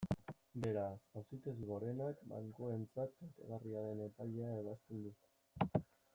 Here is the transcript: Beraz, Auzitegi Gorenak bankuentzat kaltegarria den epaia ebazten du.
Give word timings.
Beraz, 0.61 1.01
Auzitegi 1.19 1.67
Gorenak 1.71 2.23
bankuentzat 2.31 3.13
kaltegarria 3.21 3.85
den 3.91 4.03
epaia 4.09 4.53
ebazten 4.65 5.07
du. 5.07 5.15